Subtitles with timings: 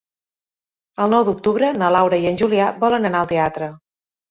[1.05, 3.71] El nou d'octubre na Laura i en Julià volen anar al teatre.